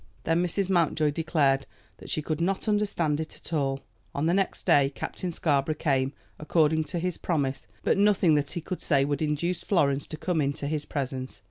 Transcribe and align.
Then 0.23 0.43
Mrs. 0.43 0.67
Mountjoy 0.67 1.11
declared 1.11 1.67
that 1.97 2.09
she 2.09 2.23
could 2.23 2.41
not 2.41 2.67
understand 2.67 3.19
it 3.19 3.35
at 3.35 3.53
all. 3.53 3.81
On 4.15 4.25
the 4.25 4.33
next 4.33 4.65
day 4.65 4.89
Captain 4.89 5.31
Scarborough 5.31 5.75
came, 5.75 6.11
according 6.39 6.85
to 6.85 6.97
his 6.97 7.19
promise, 7.19 7.67
but 7.83 7.99
nothing 7.99 8.33
that 8.33 8.49
he 8.49 8.61
could 8.61 8.81
say 8.81 9.05
would 9.05 9.21
induce 9.21 9.61
Florence 9.63 10.07
to 10.07 10.17
come 10.17 10.41
into 10.41 10.65
his 10.65 10.85
presence. 10.85 11.39